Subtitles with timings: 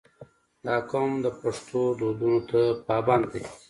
[0.65, 3.43] •دا قوم د پښتو دودونو ته پابند دی.